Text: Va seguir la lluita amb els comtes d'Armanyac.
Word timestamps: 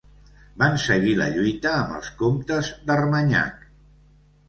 Va 0.63 0.69
seguir 0.83 1.13
la 1.19 1.27
lluita 1.35 1.75
amb 1.83 1.95
els 1.99 2.11
comtes 2.25 2.75
d'Armanyac. 2.89 3.73